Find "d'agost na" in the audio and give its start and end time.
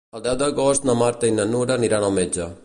0.41-0.95